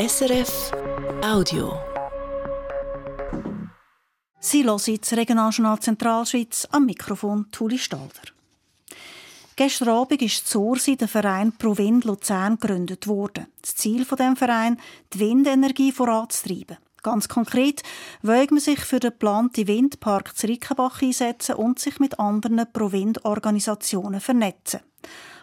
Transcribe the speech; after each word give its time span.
SRF 0.00 0.70
Audio. 1.24 1.72
Sie 4.38 4.64
hören 4.64 5.00
Regionaljournal 5.12 5.80
Zentralschweiz 5.80 6.68
am 6.70 6.86
Mikrofon 6.86 7.46
Tuli 7.50 7.78
Stalder. 7.78 8.30
Gestern 9.56 9.88
Abend 9.88 10.22
ist 10.22 10.46
Zorsi 10.46 10.96
der 10.96 11.08
Verein 11.08 11.50
Provind 11.50 12.04
Luzern 12.04 12.60
gegründet 12.60 13.08
worden. 13.08 13.48
Das 13.60 13.74
Ziel 13.74 14.04
von 14.04 14.18
dem 14.18 14.36
Verein, 14.36 14.78
die 15.14 15.18
Windenergie 15.18 15.90
voranzutreiben. 15.90 16.76
Ganz 17.02 17.28
konkret 17.28 17.82
wollen 18.22 18.46
man 18.50 18.60
sich 18.60 18.78
für 18.78 19.00
den 19.00 19.10
geplanten 19.10 19.66
Windpark 19.66 20.36
Zrickenbach 20.36 21.02
einsetzen 21.02 21.56
und 21.56 21.80
sich 21.80 21.98
mit 21.98 22.20
anderen 22.20 22.72
Provind-Organisationen 22.72 24.20
vernetzen. 24.20 24.78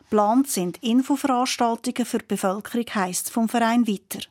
Plant 0.10 0.48
sind 0.48 0.82
Infoveranstaltungen 0.82 2.06
für 2.06 2.20
die 2.20 2.26
Bevölkerung, 2.26 2.86
heisst 2.94 3.32
vom 3.32 3.50
Verein 3.50 3.86
weiter. 3.86 4.22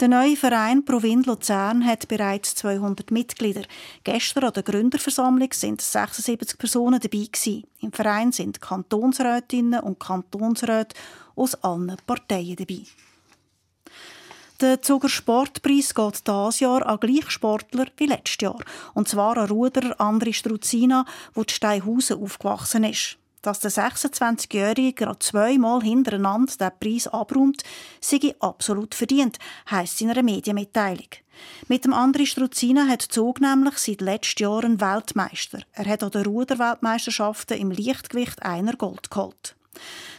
Der 0.00 0.08
neue 0.08 0.34
Verein 0.34 0.82
Provind 0.86 1.26
Luzern 1.26 1.84
hat 1.84 2.08
bereits 2.08 2.54
200 2.54 3.10
Mitglieder. 3.10 3.64
Gestern 4.02 4.44
an 4.44 4.54
der 4.54 4.62
Gründerversammlung 4.62 5.52
sind 5.52 5.82
76 5.82 6.56
Personen 6.56 6.98
dabei 6.98 7.26
gewesen. 7.30 7.64
Im 7.80 7.92
Verein 7.92 8.32
sind 8.32 8.62
Kantonsrätinnen 8.62 9.80
und 9.80 10.00
Kantonsräte 10.00 10.96
aus 11.36 11.54
allen 11.56 11.96
Parteien 12.06 12.56
dabei. 12.56 12.84
Der 14.60 14.80
Zuger 14.80 15.08
Sportpreis 15.10 15.94
geht 15.94 16.26
dieses 16.26 16.60
Jahr 16.60 16.86
an 16.86 17.00
Gleichsportler 17.00 17.86
wie 17.98 18.06
letztes 18.06 18.42
Jahr. 18.42 18.62
Und 18.94 19.08
zwar 19.08 19.36
an 19.36 19.48
Ruderer 19.48 20.00
Andri 20.00 20.32
Struzina, 20.32 21.04
wo 21.34 21.44
die 21.44 21.52
Steinhausen 21.52 22.22
aufgewachsen 22.22 22.84
ist. 22.84 23.16
Dass 23.42 23.60
der 23.60 23.70
26-Jährige 23.70 24.92
gerade 24.92 25.18
zweimal 25.18 25.82
hintereinander 25.82 26.52
den 26.56 26.70
Preis 26.78 27.06
abräumt, 27.06 27.62
sei 28.00 28.34
absolut 28.38 28.94
verdient, 28.94 29.38
heisst 29.70 30.00
in 30.02 30.10
einer 30.10 30.22
Medienmitteilung. 30.22 31.08
Mit 31.68 31.84
dem 31.84 31.94
André 31.94 32.26
Struzina 32.26 32.86
hat 32.86 33.00
Zug 33.00 33.40
nämlich 33.40 33.78
seit 33.78 34.02
letztem 34.02 34.44
Jahr 34.44 34.64
einen 34.64 34.80
Weltmeister. 34.80 35.60
Er 35.72 35.86
hat 35.86 36.02
an 36.02 36.10
den 36.10 36.24
Ruderweltmeisterschaften 36.24 37.58
im 37.58 37.70
Leichtgewicht 37.70 38.42
einer 38.42 38.76
Gold 38.76 39.10
geholt. 39.10 39.56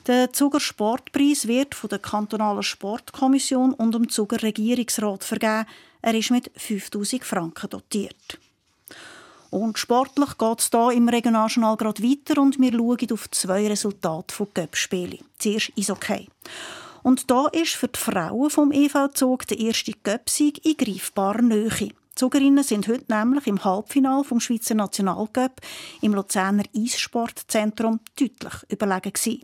Der 0.07 0.33
Zuger 0.33 0.59
Sportpreis 0.59 1.47
wird 1.47 1.75
von 1.75 1.89
der 1.89 1.99
kantonalen 1.99 2.63
Sportkommission 2.63 3.73
und 3.73 3.93
dem 3.93 4.09
Zuger 4.09 4.41
Regierungsrat 4.41 5.23
vergeben. 5.23 5.67
Er 6.01 6.15
ist 6.15 6.31
mit 6.31 6.49
5000 6.55 7.23
Franken 7.23 7.69
dotiert. 7.69 8.39
Und 9.51 9.77
sportlich 9.77 10.37
geht 10.37 10.59
es 10.59 10.69
hier 10.71 10.91
im 10.91 11.09
Regionaljournal 11.09 11.75
gerade 11.75 12.01
weiter 12.01 12.41
und 12.41 12.57
wir 12.59 12.71
schauen 12.71 13.11
auf 13.11 13.29
zwei 13.31 13.67
Resultate 13.67 14.33
von 14.33 14.47
Göppspielen. 14.53 15.19
Zuerst 15.37 15.69
ist 15.75 15.89
okay. 15.89 16.27
Und 17.03 17.29
da 17.29 17.47
ist 17.47 17.73
für 17.73 17.89
die 17.89 17.99
Frauen 17.99 18.49
vom 18.49 18.71
EV 18.71 19.09
Zug 19.13 19.45
der 19.47 19.59
erste 19.59 19.91
Göppsieg 20.03 20.65
in 20.65 20.77
greifbarer 20.77 21.41
Nähe. 21.41 21.91
Zugerinnen 22.21 22.63
sind 22.63 22.87
heute 22.87 23.11
nämlich 23.11 23.47
im 23.47 23.63
Halbfinale 23.63 24.23
vom 24.23 24.39
Schweizer 24.39 24.75
Nationalcup 24.75 25.59
im 26.01 26.13
Luzerner 26.13 26.65
Eissportzentrum 26.77 27.99
deutlich 28.15 28.53
überlegen 28.69 29.13
gewesen. 29.13 29.41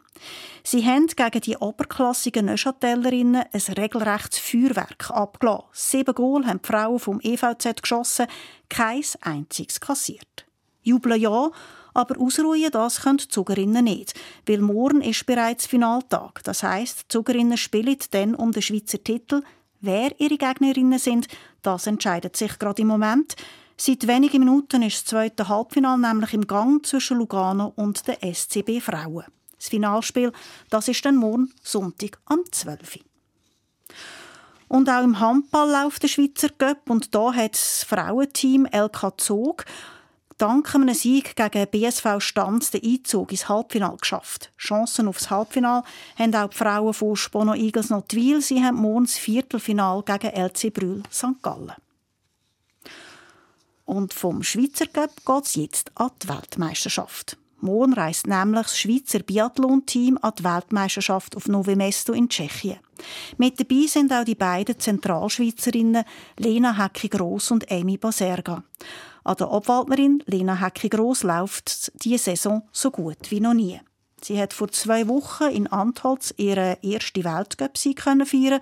Sie 0.64 0.86
haben 0.86 1.08
gegen 1.08 1.42
die 1.42 1.58
oberklassigen 1.58 2.46
Neuchâtelerinnen 2.46 3.46
ein 3.52 3.74
regelrechtes 3.76 4.38
Feuerwerk 4.38 5.10
abgelassen. 5.10 5.66
Sieben 5.74 6.14
Goal 6.14 6.46
haben 6.46 6.62
die 6.62 6.68
Frauen 6.68 7.00
vom 7.00 7.20
EVZ 7.20 7.82
geschossen, 7.82 8.28
kein 8.70 9.02
einziges 9.22 9.80
kassiert. 9.80 10.46
Jubeln 10.84 11.20
ja, 11.20 11.50
aber 11.96 12.22
ausruhen 12.22 12.70
das 12.70 13.02
können 13.02 13.18
die 13.18 13.28
Zugerinnen 13.28 13.86
nicht, 13.86 14.14
weil 14.46 14.60
morgen 14.60 15.02
ist 15.02 15.26
bereits 15.26 15.66
Finaltag. 15.66 16.44
Das 16.44 16.62
heisst, 16.62 17.06
die 17.06 17.08
Zugerinnen 17.08 17.58
spielen 17.58 17.98
dann 18.12 18.36
um 18.36 18.52
den 18.52 18.62
Schweizer 18.62 19.04
Titel. 19.04 19.42
Wer 19.80 20.20
ihre 20.20 20.38
Gegnerinnen 20.38 21.00
sind, 21.00 21.28
das 21.62 21.88
entscheidet 21.88 22.36
sich 22.36 22.58
gerade 22.60 22.82
im 22.82 22.88
Moment. 22.88 23.36
Seit 23.78 24.08
wenigen 24.08 24.40
Minuten 24.40 24.82
ist 24.82 24.98
das 24.98 25.06
zweite 25.06 25.48
Halbfinale 25.48 26.02
nämlich 26.02 26.34
im 26.34 26.48
Gang 26.48 26.84
zwischen 26.86 27.18
Lugano 27.18 27.74
und 27.76 28.08
der 28.08 28.18
SCB 28.24 28.82
Frauen. 28.82 29.26
Das 29.58 29.70
Finalspiel, 29.70 30.32
das 30.70 30.88
ist 30.88 31.06
dann 31.06 31.16
morgen 31.16 31.54
Sonntag 31.62 32.20
am 32.26 32.40
12. 32.52 33.00
Und 34.68 34.90
auch 34.90 35.04
im 35.04 35.20
Handball 35.20 35.70
läuft 35.70 36.04
der 36.04 36.08
Schweizer 36.08 36.50
Cup 36.50 36.90
und 36.90 37.14
da 37.16 37.34
hat 37.34 37.54
das 37.54 37.84
Frauenteam 37.84 38.66
LK 38.66 39.14
Zog 39.18 39.66
dank 40.38 40.76
einem 40.76 40.94
Sieg 40.94 41.36
gegen 41.36 41.68
BSV 41.68 42.20
Stanz 42.20 42.72
den 42.72 42.84
Einzug 42.84 43.32
ins 43.32 43.50
Halbfinale 43.50 43.98
geschafft. 43.98 44.52
Chancen 44.58 45.08
aufs 45.08 45.30
Halbfinale 45.30 45.84
haben 46.18 46.36
auch 46.36 46.50
die 46.50 46.58
Frauen 46.58 46.94
von 46.94 47.16
Spono 47.16 47.54
Eagles 47.54 47.90
Notwil. 47.90 48.42
Sie 48.42 48.64
haben 48.64 48.78
morgen 48.78 49.06
das 49.06 49.18
Viertelfinale 49.18 50.04
gegen 50.04 50.34
LC 50.34 50.74
Brühl 50.74 51.04
St. 51.12 51.42
Gallen. 51.42 51.74
Und 53.86 54.14
vom 54.14 54.44
Schweizer 54.44 54.88
Cup 54.88 55.12
geht 55.26 55.46
es 55.46 55.56
jetzt 55.56 55.92
an 55.96 56.12
die 56.22 56.28
Weltmeisterschaft. 56.28 57.38
Morgen 57.60 57.94
reist 57.94 58.28
nämlich 58.28 58.64
das 58.64 58.78
Schweizer 58.78 59.20
Biathlon-Team 59.20 60.20
an 60.22 60.34
die 60.38 60.44
Weltmeisterschaft 60.44 61.36
auf 61.36 61.48
Nové 61.48 61.76
Mesto 61.76 62.14
in 62.14 62.30
Tschechien. 62.30 62.78
Mit 63.38 63.60
dabei 63.60 63.88
sind 63.88 64.14
auch 64.14 64.26
die 64.26 64.36
beiden 64.36 64.80
Zentralschweizerinnen 64.80 66.04
Lena 66.38 66.78
Hecki-Gross 66.78 67.50
und 67.52 67.72
Amy 67.72 67.98
Baserga. 67.98 68.64
An 69.28 69.36
der 69.36 69.52
Obwaldnerin 69.52 70.24
Lena 70.26 70.56
Hecki-Gross 70.56 71.24
läuft 71.24 71.92
diese 72.02 72.18
Saison 72.18 72.62
so 72.72 72.92
gut 72.92 73.30
wie 73.30 73.42
noch 73.42 73.54
nie. 73.54 73.78
Sie 74.22 74.40
hat 74.42 74.54
vor 74.54 74.70
zwei 74.70 75.06
Wochen 75.10 75.50
in 75.50 75.68
Antholz 75.68 76.34
ihren 76.38 76.82
ersten 76.82 77.26
Weltcup-Sieg 77.26 78.04
feiern 78.04 78.62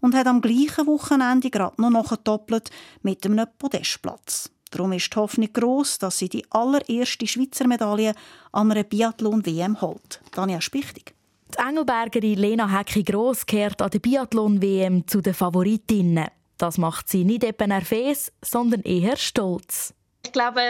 und 0.00 0.14
hat 0.14 0.26
am 0.26 0.42
gleichen 0.42 0.86
Wochenende 0.86 1.48
gerade 1.48 1.80
noch 1.80 1.88
nachgedoppelt 1.88 2.68
mit 3.00 3.24
einem 3.24 3.46
Podestplatz. 3.56 4.50
Darum 4.70 4.92
ist 4.92 5.14
die 5.14 5.18
Hoffnung 5.18 5.50
gross, 5.50 5.98
dass 5.98 6.18
sie 6.18 6.28
die 6.28 6.44
allererste 6.50 7.26
Schweizer 7.26 7.66
Medaille 7.66 8.12
an 8.52 8.70
einer 8.70 8.84
Biathlon-WM 8.84 9.80
holt. 9.80 10.20
Daniel 10.32 10.60
Spichtig. 10.60 11.14
Die 11.54 11.58
Engelbergerin 11.58 12.38
Lena 12.38 12.68
Hecki-Gross 12.68 13.46
kehrt 13.46 13.80
an 13.80 13.88
der 13.88 14.00
Biathlon-WM 14.00 15.06
zu 15.06 15.22
den 15.22 15.32
Favoritinnen. 15.32 16.28
Das 16.58 16.76
macht 16.76 17.08
sie 17.08 17.24
nicht 17.24 17.44
eben 17.44 17.68
nervös, 17.70 18.30
sondern 18.42 18.82
eher 18.82 19.16
stolz. 19.16 19.94
Ich 20.24 20.30
glaube, 20.32 20.60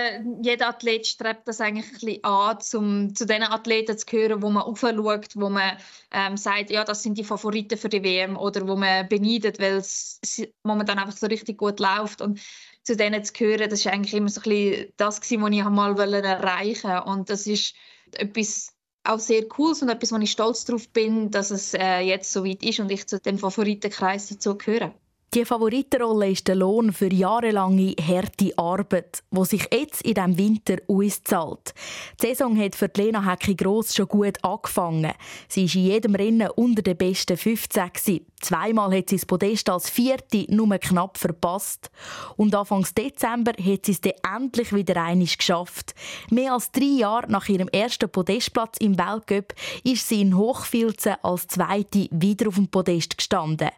jeder 0.42 0.68
Athlet 0.68 1.06
strebt 1.06 1.46
das 1.46 1.60
eigentlich 1.60 1.86
ein 1.86 1.92
bisschen 1.92 2.24
an, 2.24 2.58
um 2.74 3.14
zu 3.14 3.26
den 3.26 3.42
Athleten 3.42 3.98
zu 3.98 4.06
gehören, 4.06 4.42
wo 4.42 4.48
man 4.48 4.62
aufschaut, 4.62 5.36
wo 5.36 5.50
man 5.50 5.76
ähm, 6.10 6.36
sagt, 6.36 6.70
ja, 6.70 6.84
das 6.84 7.02
sind 7.02 7.18
die 7.18 7.24
Favoriten 7.24 7.76
für 7.76 7.90
die 7.90 8.02
WM 8.02 8.36
oder 8.36 8.66
wo 8.66 8.76
man 8.76 9.08
beneidet, 9.08 9.60
weil 9.60 9.74
es 9.74 10.20
momentan 10.62 10.98
einfach 10.98 11.16
so 11.16 11.26
richtig 11.26 11.58
gut 11.58 11.80
läuft. 11.80 12.22
Und 12.22 12.40
zu 12.82 12.96
denen 12.96 13.22
zu 13.24 13.32
gehören, 13.34 13.68
das 13.68 13.80
ist 13.80 13.86
eigentlich 13.88 14.14
immer 14.14 14.30
so 14.30 14.40
ein 14.40 14.50
bisschen 14.50 14.92
das, 14.96 15.20
was 15.20 15.30
ich 15.30 15.38
mal 15.38 15.98
erreichen 15.98 16.90
wollte. 16.90 17.04
Und 17.04 17.30
das 17.30 17.46
ist 17.46 17.74
etwas 18.12 18.72
auch 19.04 19.18
sehr 19.18 19.48
Cooles 19.48 19.82
und 19.82 19.88
etwas, 19.88 20.12
wo 20.12 20.16
ich 20.16 20.30
stolz 20.30 20.64
darauf 20.64 20.88
bin, 20.88 21.30
dass 21.30 21.50
es 21.50 21.74
äh, 21.74 22.00
jetzt 22.00 22.32
so 22.32 22.44
weit 22.44 22.62
ist 22.62 22.80
und 22.80 22.90
ich 22.90 23.06
zu 23.06 23.20
den 23.20 23.38
Favoritenkreis 23.38 24.28
dazu 24.28 24.56
gehöre. 24.56 24.94
Die 25.34 25.46
Favoritenrolle 25.46 26.32
ist 26.32 26.46
der 26.46 26.56
Lohn 26.56 26.92
für 26.92 27.10
jahrelange 27.10 27.94
harte 28.06 28.52
Arbeit, 28.58 29.22
wo 29.30 29.46
sich 29.46 29.66
jetzt 29.72 30.02
in 30.02 30.12
diesem 30.12 30.36
Winter 30.36 30.76
auszahlt. 30.86 31.72
Die 32.20 32.26
Saison 32.26 32.54
hat 32.58 32.76
für 32.76 32.90
Lena 32.94 33.24
Hecki 33.24 33.54
Gross 33.54 33.94
schon 33.94 34.08
gut 34.08 34.36
angefangen. 34.44 35.12
Sie 35.48 35.64
ist 35.64 35.74
in 35.74 35.84
jedem 35.84 36.16
Rennen 36.16 36.50
unter 36.50 36.82
den 36.82 36.98
besten 36.98 37.38
15 37.38 37.92
gewesen. 37.94 38.26
Zweimal 38.42 38.92
hat 38.96 39.08
sie 39.08 39.16
das 39.16 39.26
Podest 39.26 39.70
als 39.70 39.88
Vierte 39.88 40.44
nur 40.48 40.76
knapp 40.78 41.16
verpasst. 41.16 41.90
Und 42.36 42.54
Anfang 42.54 42.86
Dezember 42.96 43.52
hat 43.52 43.86
sie 43.86 43.92
es 43.92 44.00
dann 44.00 44.12
endlich 44.36 44.72
wieder 44.72 45.02
einig 45.02 45.38
geschafft. 45.38 45.94
Mehr 46.30 46.52
als 46.52 46.72
drei 46.72 46.98
Jahre 46.98 47.30
nach 47.30 47.48
ihrem 47.48 47.68
ersten 47.68 48.10
Podestplatz 48.10 48.78
im 48.78 48.98
Weltcup 48.98 49.54
ist 49.84 50.08
sie 50.08 50.22
in 50.22 50.36
Hochfilzen 50.36 51.14
als 51.22 51.46
Zweite 51.46 52.08
wieder 52.10 52.48
auf 52.48 52.56
dem 52.56 52.68
Podest 52.68 53.16
gestanden. 53.16 53.70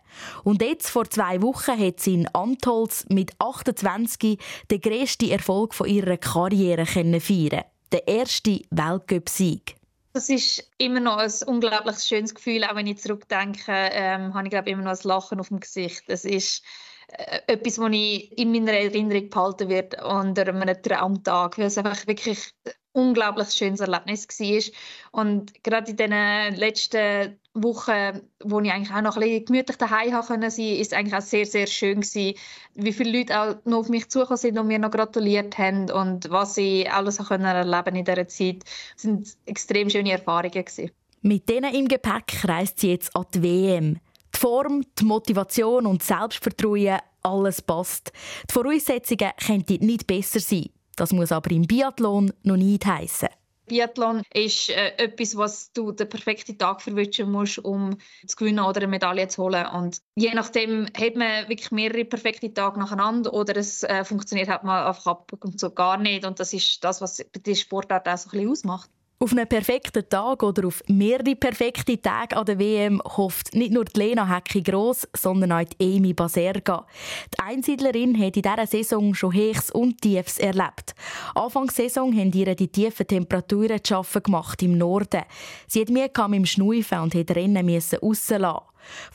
Und 0.44 0.62
jetzt, 0.62 0.88
vor 0.88 1.08
zwei 1.10 1.42
Wochen, 1.42 1.78
hat 1.78 2.00
sie 2.00 2.14
in 2.14 2.28
Antholz 2.28 3.04
mit 3.10 3.32
28 3.38 4.38
den 4.70 4.80
grössten 4.80 5.30
Erfolg 5.30 5.74
ihrer 5.86 6.16
Karriere 6.16 6.86
feiern 6.86 7.64
Der 7.92 8.08
erste 8.08 8.62
Weltcup-Sieg. 8.70 9.76
Das 10.14 10.28
ist 10.28 10.70
immer 10.78 11.00
noch 11.00 11.16
ein 11.16 11.32
unglaublich 11.46 11.98
schönes 11.98 12.36
Gefühl, 12.36 12.62
auch 12.62 12.76
wenn 12.76 12.86
ich 12.86 12.98
zurückdenke, 12.98 13.72
ähm, 13.72 14.32
habe 14.32 14.46
ich 14.46 14.50
glaube 14.50 14.70
immer 14.70 14.82
noch 14.82 14.92
ein 14.92 15.08
Lachen 15.08 15.40
auf 15.40 15.48
dem 15.48 15.58
Gesicht. 15.58 16.04
Das 16.06 16.24
ist 16.24 16.62
äh, 17.08 17.40
etwas, 17.48 17.80
was 17.80 17.90
ich 17.90 18.38
in 18.38 18.52
meiner 18.52 18.74
Erinnerung 18.74 19.28
behalten 19.28 19.68
wird 19.68 20.00
unter 20.00 20.46
einem 20.46 20.80
Traumtag, 20.82 21.58
weil 21.58 21.66
es 21.66 21.78
einfach 21.78 22.06
wirklich 22.06 22.54
ein 22.64 22.72
unglaublich 22.92 23.50
schönes 23.50 23.80
Erlebnis 23.80 24.28
war. 24.28 25.20
Und 25.20 25.64
gerade 25.64 25.90
in 25.90 25.96
den 25.96 26.54
letzten 26.54 27.40
Wochen, 27.54 28.20
wo 28.42 28.60
ich 28.60 28.72
eigentlich 28.72 28.94
auch 28.94 29.00
noch 29.00 29.16
ein 29.16 29.22
bisschen 29.22 29.44
gemütlich 29.44 29.76
daheim 29.76 30.12
haben 30.12 30.26
können 30.26 30.50
sein, 30.50 30.76
ist 30.76 30.92
eigentlich 30.92 31.14
auch 31.14 31.24
sehr, 31.24 31.46
sehr 31.46 31.66
schön 31.68 32.00
gewesen, 32.00 32.34
wie 32.74 32.92
viele 32.92 33.18
Leute 33.18 33.40
auch 33.40 33.54
noch 33.64 33.78
auf 33.78 33.88
mich 33.88 34.08
zugekommen 34.08 34.38
sind 34.38 34.58
und 34.58 34.66
mir 34.66 34.80
noch 34.80 34.90
gratuliert 34.90 35.56
haben 35.56 35.90
und 35.90 36.30
was 36.30 36.56
sie 36.56 36.88
alles 36.88 37.20
auch 37.20 37.28
können 37.28 37.44
erleben 37.44 37.94
in 37.96 38.04
dieser 38.04 38.26
Zeit. 38.26 38.64
Das 38.94 39.02
sind 39.02 39.28
extrem 39.46 39.88
schöne 39.88 40.12
Erfahrungen 40.12 40.50
gewesen. 40.50 40.90
Mit 41.22 41.48
denen 41.48 41.72
im 41.74 41.88
Gepäck 41.88 42.44
reist 42.44 42.80
sie 42.80 42.90
jetzt 42.90 43.14
an 43.14 43.24
die 43.32 43.42
WM. 43.42 44.00
Die 44.34 44.38
Form, 44.38 44.84
die 44.98 45.04
Motivation 45.04 45.86
und 45.86 46.02
Selbstvertrauen, 46.02 46.98
alles 47.22 47.62
passt. 47.62 48.12
Die 48.50 48.52
Voraussetzungen 48.52 49.30
könnten 49.46 49.86
nicht 49.86 50.06
besser 50.06 50.40
sein. 50.40 50.66
Das 50.96 51.12
muss 51.12 51.32
aber 51.32 51.50
im 51.52 51.62
Biathlon 51.62 52.32
noch 52.42 52.56
nicht 52.56 52.84
heissen. 52.84 53.28
Biathlon 53.66 54.22
ist 54.32 54.70
äh, 54.70 54.92
etwas, 54.96 55.36
was 55.36 55.72
du 55.72 55.92
den 55.92 56.08
perfekten 56.08 56.58
Tag 56.58 56.82
verwünschen 56.82 57.30
musst, 57.30 57.58
um 57.58 57.96
zu 58.26 58.36
gewinnen 58.36 58.64
oder 58.64 58.82
eine 58.82 58.88
Medaille 58.88 59.28
zu 59.28 59.42
holen. 59.42 59.66
Und 59.66 60.00
je 60.16 60.34
nachdem 60.34 60.86
hat 60.86 61.16
man 61.16 61.48
wirklich 61.48 61.70
mehrere 61.70 62.04
perfekte 62.04 62.52
Tage 62.52 62.78
nacheinander 62.78 63.32
oder 63.32 63.56
es 63.56 63.82
äh, 63.82 64.04
funktioniert 64.04 64.48
halt 64.48 64.64
mal 64.64 64.86
einfach 64.86 65.06
ab 65.06 65.32
und 65.40 65.58
so 65.58 65.70
gar 65.70 65.96
nicht. 65.96 66.24
Und 66.24 66.40
das 66.40 66.52
ist 66.52 66.82
das, 66.84 67.00
was 67.00 67.24
die 67.34 67.56
Sportart 67.56 68.08
auch 68.08 68.18
so 68.18 68.28
ein 68.28 68.30
bisschen 68.32 68.50
ausmacht. 68.50 68.90
Auf 69.24 69.32
einen 69.32 69.48
perfekten 69.48 70.06
Tag 70.06 70.42
oder 70.42 70.66
auf 70.66 70.82
mehrere 70.86 71.34
perfekte 71.34 71.98
Tage 71.98 72.36
an 72.36 72.44
der 72.44 72.58
WM 72.58 73.00
hofft 73.16 73.54
nicht 73.54 73.72
nur 73.72 73.86
die 73.86 73.98
Lena 73.98 74.28
Hecki 74.28 74.60
Gross, 74.60 75.08
sondern 75.16 75.52
auch 75.52 75.64
die 75.64 75.96
Amy 75.96 76.12
Baserga. 76.12 76.84
Die 77.32 77.38
Einsiedlerin 77.38 78.20
hat 78.20 78.36
in 78.36 78.42
dieser 78.42 78.66
Saison 78.66 79.14
schon 79.14 79.32
Hechs 79.32 79.70
und 79.70 80.02
Tiefs 80.02 80.36
erlebt. 80.36 80.94
Anfang 81.34 81.70
Saison 81.70 82.14
haben 82.14 82.32
ihr 82.32 82.54
die 82.54 82.68
tiefen 82.68 83.06
Temperaturen 83.06 83.82
zu 83.82 83.94
schaffen 83.94 84.24
gemacht 84.24 84.62
im 84.62 84.76
Norden. 84.76 85.22
Sie 85.68 85.80
hat 85.80 85.88
mir 85.88 86.10
mit 86.28 86.38
dem 86.40 86.44
Schnaufen 86.44 86.98
und 86.98 87.14
musste 87.14 87.34
Rennen 87.34 87.80
rauslassen. 88.02 88.60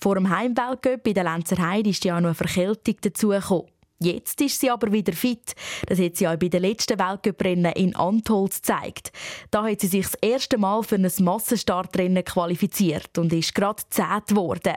Vor 0.02 0.16
dem 0.16 0.36
Heimweltcup 0.36 1.06
in 1.06 1.14
der 1.14 1.26
Lenzer 1.26 1.60
Heide 1.60 1.92
ist 1.92 2.04
ja 2.04 2.20
noch 2.20 2.30
eine 2.30 2.34
Verkältung 2.34 2.96
dazugekommen. 3.00 3.79
Jetzt 4.02 4.40
ist 4.40 4.62
sie 4.62 4.70
aber 4.70 4.94
wieder 4.94 5.12
fit. 5.12 5.54
Das 5.88 6.00
hat 6.00 6.16
sie 6.16 6.26
auch 6.26 6.38
bei 6.38 6.48
den 6.48 6.62
letzten 6.62 6.98
Weltcuprennen 6.98 7.74
in 7.74 7.96
Antholz 7.98 8.62
gezeigt. 8.62 9.12
Da 9.52 9.66
hat 9.66 9.82
sie 9.82 9.88
sich 9.88 10.06
das 10.06 10.16
erste 10.22 10.58
Mal 10.58 10.84
für 10.84 10.96
ein 10.96 11.12
Massenstartrennen 11.20 12.24
qualifiziert 12.24 13.18
und 13.18 13.34
ist 13.34 13.54
gerade 13.54 13.84
zehn 13.90 14.22
geworden. 14.26 14.76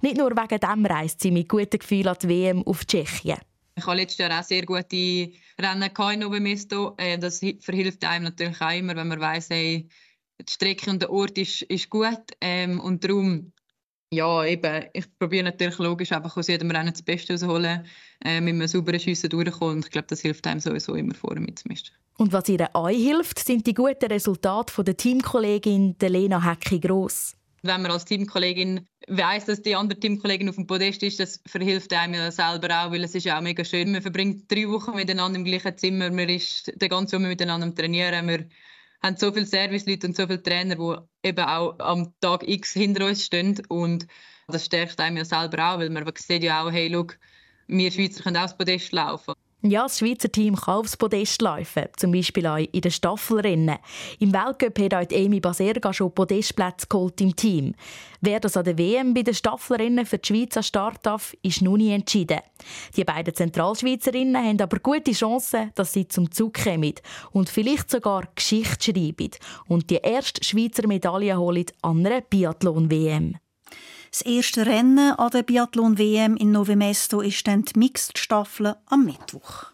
Nicht 0.00 0.16
nur 0.16 0.32
wegen 0.32 0.58
dem 0.58 0.86
reist 0.86 1.20
sie 1.20 1.30
mit 1.30 1.48
gutem 1.48 1.78
Gefühl 1.78 2.08
an 2.08 2.16
die 2.20 2.28
WM 2.28 2.66
auf 2.66 2.84
Tschechien. 2.84 3.38
Ich 3.76 3.86
habe 3.86 3.98
letztes 3.98 4.18
Jahr 4.18 4.40
auch 4.40 4.44
sehr 4.44 4.64
gute 4.64 5.30
Rennen 5.60 5.90
in 6.12 6.18
Novo 6.18 6.40
Mesto. 6.40 6.94
Äh, 6.96 7.18
das 7.18 7.38
verhilft 7.60 8.04
einem 8.04 8.24
natürlich 8.24 8.60
auch 8.60 8.72
immer, 8.72 8.96
wenn 8.96 9.08
man 9.08 9.20
weiss, 9.20 9.50
hey, 9.50 9.88
die 10.40 10.52
Strecke 10.52 10.90
und 10.90 11.02
der 11.02 11.10
Ort 11.10 11.38
ist, 11.38 11.62
ist 11.62 11.88
gut. 11.88 12.32
Ähm, 12.40 12.80
und 12.80 13.04
darum 13.04 13.52
ja, 14.10 14.44
eben, 14.44 14.84
ich 14.92 15.06
probiere 15.18 15.44
natürlich 15.44 15.78
logisch 15.78 16.12
einfach 16.12 16.36
aus 16.36 16.46
jedem 16.48 16.70
Rennen 16.70 16.92
das 16.92 17.02
Beste 17.02 17.32
rausholen, 17.32 17.84
äh, 18.24 18.40
mit 18.40 18.54
einem 18.54 18.68
sauberen 18.68 19.00
Schiessen 19.00 19.30
durchkommen. 19.30 19.76
Und 19.76 19.84
ich 19.86 19.90
glaube, 19.90 20.06
das 20.08 20.20
hilft 20.20 20.46
einem 20.46 20.60
sowieso 20.60 20.94
immer 20.94 21.14
vorne 21.14 21.40
mitzumischen. 21.40 21.94
Und 22.18 22.32
was 22.32 22.48
ihr 22.48 22.68
euch 22.74 22.96
hilft, 22.96 23.38
sind 23.40 23.66
die 23.66 23.74
guten 23.74 24.06
Resultate 24.06 24.84
der 24.84 24.96
Teamkollegin 24.96 25.96
Lena 26.00 26.42
Hecki-Gross. 26.42 27.36
Wenn 27.62 27.82
man 27.82 27.90
als 27.90 28.04
Teamkollegin 28.04 28.86
weiss, 29.08 29.46
dass 29.46 29.60
die 29.60 29.74
andere 29.74 29.98
Teamkollegin 29.98 30.48
auf 30.48 30.54
dem 30.54 30.66
Podest 30.66 31.02
ist, 31.02 31.18
das 31.18 31.40
verhilft 31.46 31.92
einem 31.92 32.14
ja 32.14 32.30
selber 32.30 32.68
auch, 32.68 32.92
weil 32.92 33.02
es 33.02 33.14
ist 33.14 33.24
ja 33.24 33.38
auch 33.38 33.42
mega 33.42 33.64
schön. 33.64 33.90
Man 33.90 34.02
verbringt 34.02 34.50
drei 34.50 34.68
Wochen 34.68 34.94
miteinander 34.94 35.38
im 35.38 35.44
gleichen 35.44 35.76
Zimmer, 35.76 36.10
man 36.10 36.28
ist 36.28 36.72
den 36.80 36.88
ganzen 36.88 37.16
Sommer 37.16 37.28
miteinander 37.28 37.66
am 37.66 37.74
Trainieren, 37.74 38.24
man 38.24 38.46
haben 39.02 39.16
so 39.16 39.32
viele 39.32 39.46
Serviceleute 39.46 40.06
und 40.06 40.16
so 40.16 40.26
viele 40.26 40.42
Trainer, 40.42 40.76
die 40.76 41.28
eben 41.28 41.44
auch 41.44 41.78
am 41.78 42.14
Tag 42.20 42.46
X 42.48 42.72
hinter 42.72 43.06
uns 43.06 43.24
stehen. 43.24 43.60
Und 43.68 44.06
das 44.48 44.66
stärkt 44.66 45.00
einem 45.00 45.16
ja 45.16 45.24
selber 45.24 45.74
auch, 45.74 45.78
weil 45.78 45.90
man 45.90 46.10
sieht 46.16 46.42
ja 46.42 46.64
auch, 46.64 46.70
hey, 46.70 46.90
schau, 46.92 47.06
wir 47.68 47.90
Schweizer 47.90 48.22
können 48.22 48.36
auch 48.36 48.42
das 48.42 48.56
Podest 48.56 48.92
laufen. 48.92 49.34
Ja, 49.68 49.82
das 49.82 49.98
Schweizer 49.98 50.30
Team 50.30 50.54
kann 50.54 50.74
aufs 50.74 50.96
Podest 50.96 51.42
laufen, 51.42 51.86
zum 51.96 52.12
Beispiel 52.12 52.46
auch 52.46 52.56
in 52.56 52.80
den 52.80 52.90
Staffelrennen. 52.90 53.78
Im 54.20 54.32
Weltcup 54.32 54.78
hat 54.78 54.94
auch 54.94 55.16
Amy 55.16 55.40
Baserga 55.40 55.92
schon 55.92 56.14
Podestplätze 56.14 56.86
geholt 56.86 57.20
im 57.20 57.34
Team. 57.34 57.74
Wer 58.20 58.38
das 58.38 58.56
an 58.56 58.64
der 58.64 58.78
WM 58.78 59.12
bei 59.12 59.22
den 59.22 59.34
Staffelrennen 59.34 60.06
für 60.06 60.18
die 60.18 60.28
Schweiz 60.28 60.56
an 60.56 60.62
Start 60.62 61.04
darf, 61.04 61.34
ist 61.42 61.62
noch 61.62 61.76
nie 61.76 61.90
entschieden. 61.90 62.38
Die 62.96 63.02
beiden 63.02 63.34
Zentralschweizerinnen 63.34 64.36
haben 64.36 64.60
aber 64.60 64.78
gute 64.78 65.10
Chancen, 65.10 65.72
dass 65.74 65.92
sie 65.92 66.06
zum 66.06 66.30
Zug 66.30 66.54
kommen 66.54 66.94
und 67.32 67.48
vielleicht 67.48 67.90
sogar 67.90 68.28
Geschichte 68.36 68.92
schreiben 68.92 69.30
und 69.66 69.90
die 69.90 69.96
erste 69.96 70.44
Schweizer 70.44 70.86
Medaille 70.86 71.36
holen 71.36 71.66
an 71.82 72.06
einer 72.06 72.20
Biathlon-WM. 72.20 73.36
Das 74.10 74.22
erste 74.22 74.66
Rennen 74.66 75.12
an 75.12 75.30
der 75.30 75.42
Biathlon-WM 75.42 76.36
in 76.36 76.52
Nove 76.52 76.76
Mesto 76.76 77.20
ist 77.20 77.46
dann 77.46 77.62
die 77.62 77.78
Mixed-Staffel 77.78 78.76
am 78.86 79.04
Mittwoch. 79.04 79.66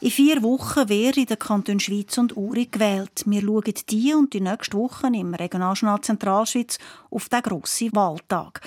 In 0.00 0.12
vier 0.12 0.42
Wochen 0.42 0.88
wäre 0.88 1.20
in 1.20 1.26
den 1.26 1.38
Kanton 1.38 1.80
Schweiz 1.80 2.16
und 2.18 2.36
Uri 2.36 2.66
gewählt. 2.66 3.24
Wir 3.26 3.42
schauen 3.42 3.74
die 3.90 4.14
und 4.14 4.32
die 4.32 4.40
nächste 4.40 4.76
Woche 4.78 5.08
im 5.08 5.34
Regionaljournal 5.34 6.00
Zentralschweiz 6.00 6.78
auf 7.10 7.28
den 7.28 7.42
grossen 7.42 7.94
Wahltag, 7.94 8.60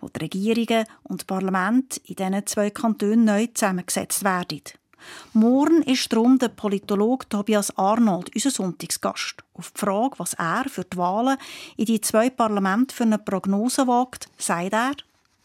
wo 0.00 0.08
die 0.08 0.20
Regierungen 0.20 0.84
und 1.04 1.26
Parlament 1.26 1.98
in 2.04 2.16
diesen 2.16 2.46
zwei 2.46 2.70
Kantonen 2.70 3.24
neu 3.24 3.46
zusammengesetzt 3.54 4.24
werden. 4.24 4.62
Morgen 5.32 5.82
ist 5.82 6.12
darum 6.12 6.38
der 6.38 6.48
Politologe 6.48 7.28
Tobias 7.28 7.76
Arnold 7.76 8.30
unser 8.34 8.50
Sonntagsgast. 8.50 9.36
Auf 9.54 9.72
die 9.72 9.80
Frage, 9.80 10.18
was 10.18 10.34
er 10.34 10.64
für 10.68 10.84
die 10.84 10.96
Wahlen 10.96 11.36
in 11.76 11.86
die 11.86 12.00
zwei 12.00 12.30
Parlamente 12.30 12.94
für 12.94 13.04
eine 13.04 13.18
Prognose 13.18 13.86
wagt, 13.86 14.28
sagt 14.38 14.72
er, 14.72 14.92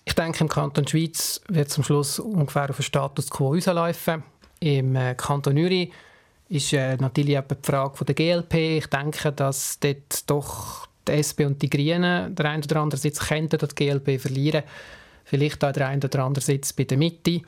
ich 0.05 0.13
denke, 0.13 0.39
im 0.39 0.47
Kanton 0.47 0.87
Schweiz 0.87 1.41
wird 1.49 1.69
zum 1.69 1.83
Schluss 1.83 2.17
ungefähr 2.17 2.69
auf 2.69 2.77
den 2.77 2.83
Status 2.83 3.29
quo 3.29 3.53
rauslaufen. 3.53 4.23
Im 4.61 4.95
äh, 4.95 5.15
Kanton 5.15 5.57
Uri 5.57 5.91
ist 6.47 6.71
äh, 6.71 6.95
natürlich 6.95 7.37
die 7.37 7.55
Frage 7.61 8.05
der 8.05 8.15
GLP. 8.15 8.53
Ich 8.77 8.87
denke, 8.87 9.33
dass 9.33 9.79
dort 9.79 10.29
doch 10.29 10.87
die 11.07 11.11
SP 11.19 11.43
und 11.45 11.61
die 11.61 11.69
Grünen 11.69 12.33
der 12.33 12.45
einen 12.45 12.63
oder 12.63 12.81
andere 12.81 12.99
Sitz 12.99 13.19
könnten 13.19 13.57
die 13.57 13.75
GLP 13.75 14.19
verlieren. 14.19 14.63
Vielleicht 15.25 15.63
auch 15.63 15.73
der 15.73 15.87
eine 15.87 16.03
oder 16.03 16.23
andere 16.23 16.43
Sitz 16.43 16.71
bei 16.71 16.85
der 16.85 16.97
Mitte. 16.97 17.41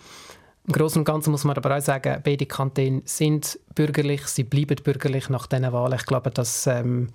Im 0.68 0.74
Großen 0.74 1.00
und 1.00 1.06
Ganzen 1.06 1.32
muss 1.32 1.46
man 1.46 1.58
aber 1.58 1.78
auch 1.78 1.82
sagen, 1.82 2.22
beide 2.24 2.46
Kantone 2.46 3.02
sind 3.06 3.60
bürgerlich, 3.74 4.28
sie 4.28 4.44
bleiben 4.44 4.78
bürgerlich 4.84 5.30
nach 5.30 5.48
diesen 5.48 5.72
Wahlen. 5.72 5.98
Ich 6.00 6.06
glaube, 6.06 6.30
dass 6.30 6.68
ähm, 6.68 7.10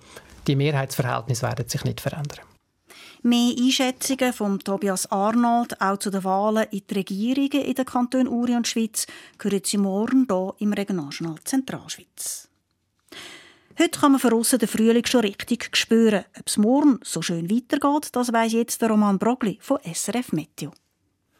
die 0.47 0.55
Mehrheitsverhältnisse 0.55 1.43
werden 1.43 1.67
sich 1.67 1.83
nicht 1.83 2.01
verändern. 2.01 2.39
Mehr 3.23 3.55
Einschätzungen 3.57 4.33
von 4.33 4.59
Tobias 4.59 5.11
Arnold 5.11 5.81
auch 5.81 5.97
zu 5.97 6.11
den 6.11 6.23
Wahlen 6.23 6.67
in 6.69 6.83
die 6.87 6.93
Regierungen 6.93 7.65
in 7.65 7.73
den 7.73 7.85
Kantonen 7.85 8.27
Uri 8.27 8.55
und 8.55 8.67
Schweiz 8.67 9.07
hören 9.41 9.61
Sie 9.63 9.77
morgen 9.77 10.27
hier 10.29 10.53
im 10.59 10.73
Regionaljournal 10.73 11.39
Zentralschweiz. 11.43 12.49
Heute 13.79 13.99
kann 13.99 14.11
man 14.11 14.21
von 14.21 14.33
aussen 14.33 14.59
den 14.59 14.69
Frühling 14.69 15.05
schon 15.05 15.21
richtig 15.21 15.75
spüren. 15.75 16.23
Ob 16.39 16.47
es 16.47 16.57
morgen 16.57 16.99
so 17.03 17.21
schön 17.21 17.49
weitergeht, 17.49 18.09
das 18.15 18.31
weiss 18.31 18.53
jetzt 18.53 18.81
der 18.81 18.89
Roman 18.89 19.17
Brogli 19.17 19.57
von 19.59 19.79
SRF 19.83 20.31
Meteo. 20.31 20.71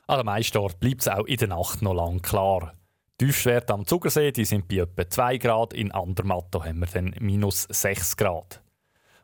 An 0.07 0.17
den 0.17 0.25
meisten 0.27 0.59
Orten 0.59 0.79
bleibt 0.79 1.01
es 1.01 1.07
auch 1.07 1.25
in 1.25 1.37
der 1.37 1.47
Nacht 1.47 1.81
noch 1.81 1.95
lang 1.95 2.21
klar. 2.21 2.73
Die 3.19 3.25
Tiefstwerte 3.25 3.73
am 3.73 3.87
Zugersee 3.87 4.31
die 4.31 4.45
sind 4.45 4.67
bei 4.67 4.75
etwa 4.77 5.09
2 5.09 5.37
Grad, 5.39 5.73
in 5.73 5.91
Andermatt 5.91 6.53
haben 6.53 6.79
wir 6.79 6.87
dann 6.87 7.15
minus 7.19 7.63
6 7.63 8.15
Grad. 8.15 8.61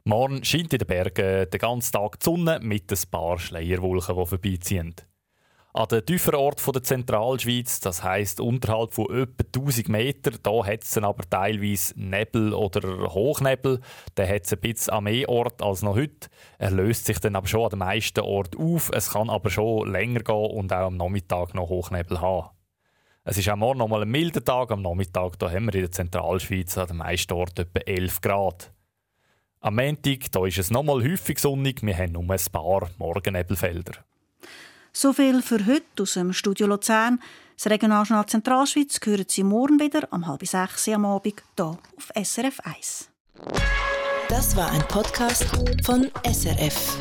Morgen 0.06 0.44
scheint 0.44 0.74
in 0.74 0.80
den 0.80 0.88
Bergen 0.88 1.48
den 1.52 1.60
ganzen 1.60 1.92
Tag 1.92 2.20
die 2.20 2.24
Sonne 2.24 2.60
mit 2.64 2.92
ein 2.92 2.98
paar 3.12 3.38
Schleierwolken, 3.38 4.16
die 4.16 4.26
vorbeiziehen. 4.26 4.96
An 5.74 5.88
den 5.88 6.06
tieferen 6.06 6.40
Orten 6.40 6.74
der 6.74 6.84
Zentralschweiz, 6.84 7.80
das 7.80 8.04
heisst 8.04 8.42
unterhalb 8.42 8.94
von 8.94 9.06
etwa 9.06 9.44
1000 9.56 9.88
Metern, 9.88 10.38
da 10.44 10.66
hat 10.66 10.84
es 10.84 10.98
aber 10.98 11.24
teilweise 11.30 11.94
Nebel 11.98 12.54
oder 12.54 13.14
Hochnebel. 13.14 13.80
Da 14.16 14.28
hat 14.28 14.44
es 14.44 14.52
ein 14.52 14.60
bisschen 14.60 14.92
an 14.94 15.06
mehr 15.06 15.30
Ort 15.30 15.62
als 15.62 15.82
noch 15.82 15.96
heute. 15.96 16.28
Er 16.58 16.72
löst 16.72 17.06
sich 17.06 17.20
dann 17.20 17.38
aber 17.38 17.48
schon 17.48 17.64
an 17.64 17.70
den 17.70 17.80
meisten 17.80 18.20
Orten 18.20 18.60
auf. 18.62 18.92
Es 18.94 19.12
kann 19.12 19.30
aber 19.30 19.50
schon 19.50 19.90
länger 19.90 20.20
gehen 20.20 20.52
und 20.52 20.74
auch 20.74 20.88
am 20.88 20.98
Nachmittag 20.98 21.54
noch 21.54 21.70
Hochnebel 21.70 22.20
haben. 22.20 22.50
Es 23.24 23.38
ist 23.38 23.48
auch 23.48 23.56
morgen 23.56 23.80
noch 23.80 23.88
mal 23.88 24.02
ein 24.02 24.10
milder 24.10 24.44
Tag. 24.44 24.72
Am 24.72 24.82
Nachmittag 24.82 25.40
da 25.40 25.50
haben 25.50 25.68
wir 25.68 25.76
in 25.76 25.82
der 25.82 25.92
Zentralschweiz 25.92 26.78
an 26.78 26.88
den 26.88 26.98
meisten 26.98 27.32
Orten 27.32 27.62
etwa 27.62 27.80
11 27.80 28.20
Grad. 28.20 28.74
Am 29.62 29.76
Montag 29.76 30.32
da 30.34 30.46
ist 30.46 30.58
es 30.58 30.70
noch 30.70 30.84
mal 30.84 31.02
häufig 31.02 31.40
sonnig. 31.40 31.82
Wir 31.82 31.98
haben 31.98 32.12
nur 32.12 32.30
ein 32.30 32.40
paar 32.52 32.90
Morgennebelfelder. 32.98 34.04
So 34.94 35.14
viel 35.14 35.42
für 35.42 35.66
heute 35.66 36.04
aus 36.04 36.14
dem 36.14 36.34
Studio 36.34 36.68
Luzern. 36.68 37.22
Das 37.56 37.72
Regionaljournal 37.72 38.26
Zentralschweiz 38.26 39.00
hören 39.02 39.26
Sie 39.28 39.44
morgen 39.44 39.80
wieder 39.80 40.08
um 40.12 40.28
halb 40.28 40.46
sechs 40.46 40.90
am 40.90 41.06
Abend 41.06 41.42
hier 41.56 41.78
auf 41.96 42.12
SRF 42.14 42.60
1. 42.60 43.10
Das 44.28 44.56
war 44.58 44.70
ein 44.70 44.86
Podcast 44.90 45.46
von 45.86 46.12
SRF. 46.26 46.98